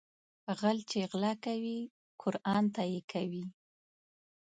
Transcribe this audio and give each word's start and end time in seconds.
غل 0.59 0.77
چې 0.91 0.99
غلا 1.11 1.33
کوي 1.45 1.79
قرآن 2.21 2.63
ته 2.75 2.81
يې 2.91 3.01
کوي 3.11 3.45